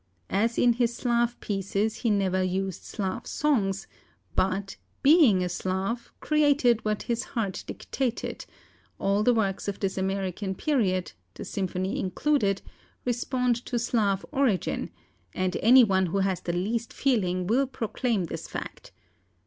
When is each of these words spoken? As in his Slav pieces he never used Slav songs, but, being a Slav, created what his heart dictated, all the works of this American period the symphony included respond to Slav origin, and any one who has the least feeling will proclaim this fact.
As 0.31 0.57
in 0.57 0.73
his 0.73 0.95
Slav 0.95 1.39
pieces 1.41 1.97
he 1.97 2.09
never 2.09 2.41
used 2.41 2.81
Slav 2.85 3.27
songs, 3.27 3.85
but, 4.35 4.75
being 5.03 5.43
a 5.43 5.47
Slav, 5.47 6.11
created 6.19 6.83
what 6.83 7.03
his 7.03 7.23
heart 7.23 7.63
dictated, 7.67 8.47
all 8.99 9.21
the 9.21 9.35
works 9.35 9.67
of 9.67 9.79
this 9.79 9.99
American 9.99 10.55
period 10.55 11.11
the 11.35 11.45
symphony 11.45 11.99
included 11.99 12.63
respond 13.05 13.63
to 13.67 13.77
Slav 13.77 14.25
origin, 14.31 14.89
and 15.35 15.55
any 15.61 15.83
one 15.83 16.07
who 16.07 16.17
has 16.17 16.41
the 16.41 16.53
least 16.53 16.93
feeling 16.93 17.45
will 17.45 17.67
proclaim 17.67 18.23
this 18.23 18.47
fact. 18.47 18.91